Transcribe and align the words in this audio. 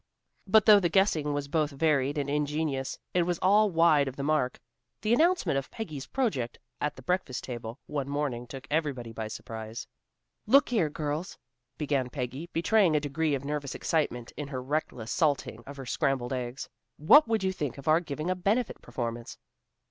But 0.47 0.65
though 0.65 0.79
the 0.79 0.89
guessing 0.89 1.31
was 1.31 1.47
both 1.47 1.69
varied 1.69 2.17
and 2.17 2.27
ingenious, 2.27 2.97
it 3.13 3.21
was 3.21 3.37
all 3.37 3.69
wide 3.69 4.07
of 4.07 4.15
the 4.15 4.23
mark. 4.23 4.59
The 5.01 5.13
announcement 5.13 5.59
of 5.59 5.69
Peggy's 5.69 6.07
project 6.07 6.57
at 6.81 6.95
the 6.95 7.03
breakfast 7.03 7.43
table 7.43 7.77
one 7.85 8.09
morning 8.09 8.47
took 8.47 8.65
everybody 8.71 9.13
by 9.13 9.27
surprise. 9.27 9.85
"Look 10.47 10.69
here, 10.69 10.89
girls," 10.89 11.37
began 11.77 12.09
Peggy, 12.09 12.49
betraying 12.51 12.95
a 12.95 12.99
degree 12.99 13.35
of 13.35 13.45
nervous 13.45 13.75
excitement 13.75 14.33
in 14.35 14.47
her 14.47 14.59
reckless 14.63 15.11
salting 15.11 15.63
of 15.67 15.77
her 15.77 15.85
scrambled 15.85 16.33
eggs, 16.33 16.67
"what 16.97 17.27
would 17.27 17.43
you 17.43 17.51
think 17.53 17.77
of 17.77 17.87
our 17.87 17.99
giving 17.99 18.31
a 18.31 18.35
benefit 18.35 18.81
performance?" 18.81 19.37